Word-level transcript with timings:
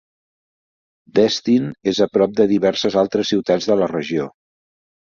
Destin 1.19 1.69
és 1.93 2.01
a 2.07 2.09
prop 2.17 2.35
de 2.41 2.49
diverses 2.55 2.99
altres 3.05 3.35
ciutats 3.35 3.71
de 3.75 3.81
la 3.85 3.93
regió. 3.97 4.29